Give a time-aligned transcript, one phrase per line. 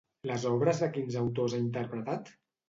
[0.29, 2.35] Les obres de quins autors ha interpretat?